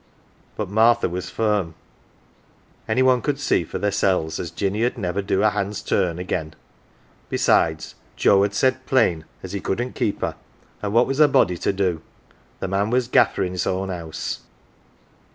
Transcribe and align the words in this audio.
But 0.57 0.67
Martha 0.67 1.07
was 1.07 1.29
firm. 1.29 1.75
Any 2.87 3.03
one 3.03 3.21
could 3.21 3.39
see 3.39 3.63
for 3.63 3.77
theirsePs 3.77 4.39
as 4.39 4.49
Jinny 4.49 4.83
'ud 4.83 4.97
niver 4.97 5.21
do 5.21 5.43
a 5.43 5.51
hand's 5.51 5.83
turn 5.83 6.17
again. 6.17 6.55
Besides, 7.29 7.93
Joe 8.15 8.41
had 8.41 8.55
said 8.55 8.87
plain 8.87 9.25
as 9.43 9.51
he 9.51 9.59
couldn't 9.61 9.93
keep 9.93 10.21
her, 10.21 10.37
an' 10.81 10.91
what 10.91 11.05
was 11.05 11.19
a 11.19 11.27
body 11.27 11.55
to 11.57 11.71
do? 11.71 12.01
The 12.61 12.67
man 12.67 12.85
w 12.85 12.95
r 12.95 12.97
as 12.97 13.07
gaffer 13.07 13.43
in's 13.43 13.67
own 13.67 13.89
house. 13.89 14.39